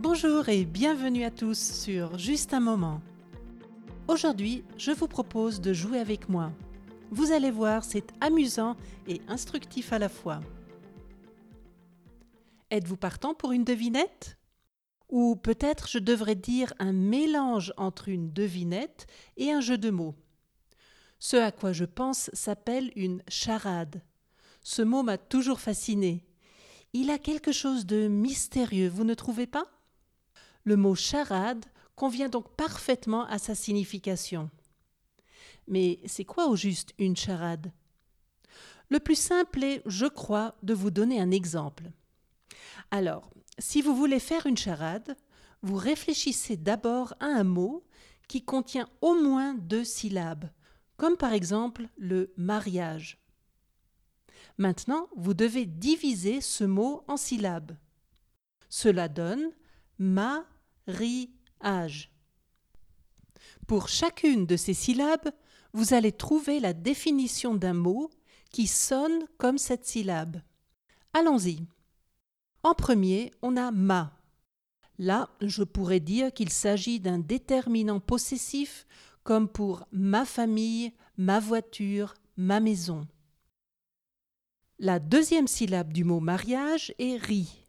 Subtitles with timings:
[0.00, 3.00] Bonjour et bienvenue à tous sur Juste un moment.
[4.06, 6.52] Aujourd'hui, je vous propose de jouer avec moi.
[7.10, 8.76] Vous allez voir, c'est amusant
[9.08, 10.40] et instructif à la fois.
[12.70, 14.36] Êtes-vous partant pour une devinette?
[15.08, 19.06] Ou peut-être je devrais dire un mélange entre une devinette
[19.38, 20.16] et un jeu de mots.
[21.18, 24.02] Ce à quoi je pense s'appelle une charade.
[24.62, 26.26] Ce mot m'a toujours fasciné.
[26.92, 29.66] Il a quelque chose de mystérieux, vous ne trouvez pas?
[30.64, 34.50] Le mot charade convient donc parfaitement à sa signification.
[35.68, 37.72] Mais c'est quoi au juste une charade?
[38.88, 41.84] Le plus simple est, je crois, de vous donner un exemple.
[42.90, 45.16] Alors, si vous voulez faire une charade,
[45.62, 47.84] vous réfléchissez d'abord à un mot
[48.26, 50.50] qui contient au moins deux syllabes,
[50.96, 53.18] comme par exemple le mariage.
[54.58, 57.76] Maintenant, vous devez diviser ce mot en syllabes.
[58.68, 59.50] Cela donne
[59.98, 60.46] ma-ri-age.
[63.66, 65.30] Pour chacune de ces syllabes,
[65.72, 68.10] vous allez trouver la définition d'un mot
[68.50, 70.40] qui sonne comme cette syllabe.
[71.12, 71.66] Allons-y.
[72.62, 74.16] En premier, on a ma.
[74.98, 78.86] Là, je pourrais dire qu'il s'agit d'un déterminant possessif
[79.22, 83.06] comme pour ma famille, ma voiture, ma maison.
[84.82, 87.66] La deuxième syllabe du mot mariage est riz.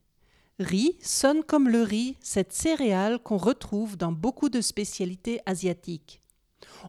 [0.59, 6.21] Riz sonne comme le riz, cette céréale qu'on retrouve dans beaucoup de spécialités asiatiques.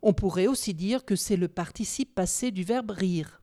[0.01, 3.43] On pourrait aussi dire que c'est le participe passé du verbe rire.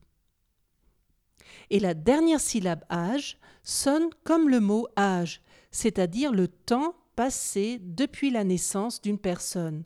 [1.70, 5.42] Et la dernière syllabe âge sonne comme le mot âge,
[5.72, 9.84] c'est-à-dire le temps passé depuis la naissance d'une personne.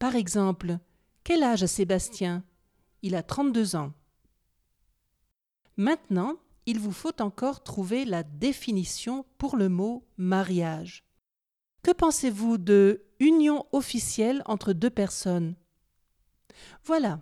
[0.00, 0.78] Par exemple,
[1.22, 2.42] quel âge a Sébastien?
[3.02, 3.92] Il a 32 ans.
[5.76, 11.04] Maintenant, il vous faut encore trouver la définition pour le mot mariage.
[11.82, 15.54] Que pensez-vous de union officielle entre deux personnes?
[16.84, 17.20] Voilà,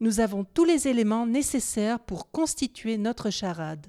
[0.00, 3.86] nous avons tous les éléments nécessaires pour constituer notre charade.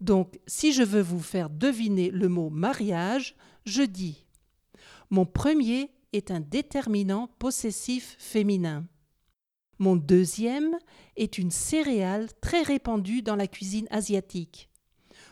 [0.00, 4.24] Donc, si je veux vous faire deviner le mot mariage, je dis
[5.10, 8.86] Mon premier est un déterminant possessif féminin.
[9.78, 10.78] Mon deuxième
[11.16, 14.70] est une céréale très répandue dans la cuisine asiatique.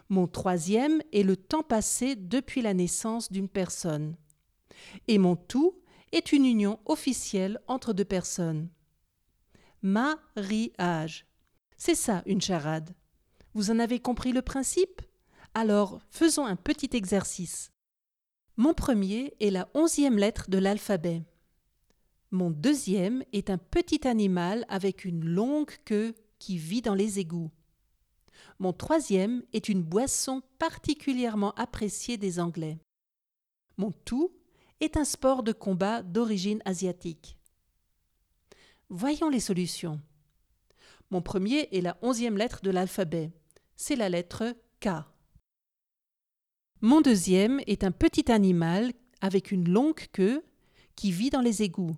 [0.08, 4.16] Mon troisième est le temps passé depuis la naissance d'une personne.
[5.08, 5.80] Et mon tout
[6.12, 8.68] est une union officielle entre deux personnes.
[9.80, 11.26] Mariage.
[11.76, 12.94] C'est ça une charade.
[13.54, 15.02] Vous en avez compris le principe?
[15.54, 17.70] Alors faisons un petit exercice.
[18.56, 21.22] Mon premier est la onzième lettre de l'alphabet.
[22.32, 27.50] Mon deuxième est un petit animal avec une longue queue qui vit dans les égouts.
[28.58, 32.78] Mon troisième est une boisson particulièrement appréciée des Anglais.
[33.76, 34.32] Mon tout
[34.80, 37.36] est un sport de combat d'origine asiatique.
[38.88, 40.00] Voyons les solutions.
[41.10, 43.30] Mon premier est la onzième lettre de l'alphabet.
[43.76, 44.88] C'est la lettre K.
[46.80, 50.42] Mon deuxième est un petit animal avec une longue queue
[50.96, 51.94] qui vit dans les égouts.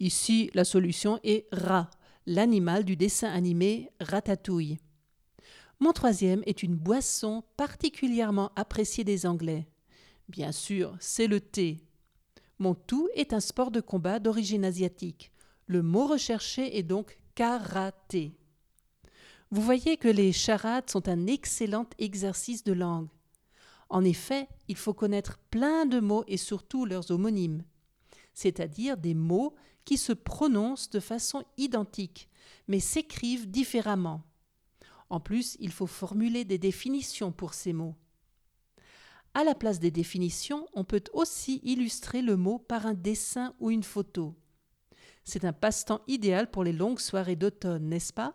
[0.00, 1.90] Ici, la solution est rat,
[2.26, 4.78] l'animal du dessin animé Ratatouille.
[5.80, 9.66] Mon troisième est une boisson particulièrement appréciée des Anglais.
[10.28, 11.80] Bien sûr, c'est le thé.
[12.60, 15.32] Mon tout est un sport de combat d'origine asiatique.
[15.66, 18.36] Le mot recherché est donc karaté.
[19.50, 23.08] Vous voyez que les charades sont un excellent exercice de langue.
[23.88, 27.64] En effet, il faut connaître plein de mots et surtout leurs homonymes
[28.38, 32.28] c'est-à-dire des mots qui se prononcent de façon identique,
[32.68, 34.22] mais s'écrivent différemment.
[35.10, 37.96] En plus, il faut formuler des définitions pour ces mots.
[39.34, 43.72] À la place des définitions, on peut aussi illustrer le mot par un dessin ou
[43.72, 44.36] une photo.
[45.24, 48.34] C'est un passe-temps idéal pour les longues soirées d'automne, n'est-ce pas?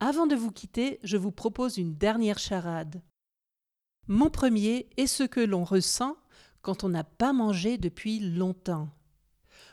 [0.00, 3.02] Avant de vous quitter, je vous propose une dernière charade.
[4.08, 6.16] Mon premier est ce que l'on ressent
[6.62, 8.88] quand on n'a pas mangé depuis longtemps.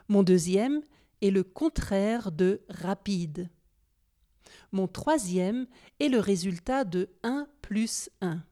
[0.07, 0.81] Mon deuxième
[1.21, 3.49] est le contraire de rapide.
[4.71, 5.67] Mon troisième
[5.99, 8.43] est le résultat de 1 plus 1.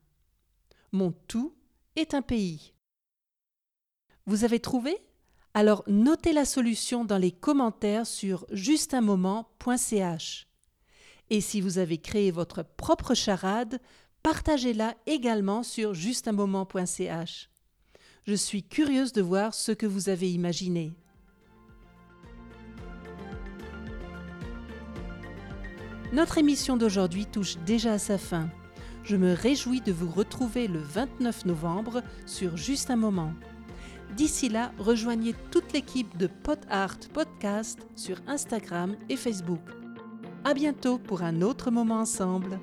[0.91, 1.55] Mon tout
[1.95, 2.73] est un pays.
[4.25, 4.97] Vous avez trouvé?
[5.53, 10.47] Alors notez la solution dans les commentaires sur justunmoment.ch.
[11.29, 13.79] Et si vous avez créé votre propre charade,
[14.23, 17.49] partagez-la également sur justunmoment.ch.
[18.27, 20.93] Je suis curieuse de voir ce que vous avez imaginé.
[26.11, 28.49] Notre émission d'aujourd'hui touche déjà à sa fin.
[29.03, 33.31] Je me réjouis de vous retrouver le 29 novembre sur Juste un moment.
[34.17, 39.61] D'ici là, rejoignez toute l'équipe de Pod Art Podcast sur Instagram et Facebook.
[40.43, 42.59] À bientôt pour un autre moment ensemble.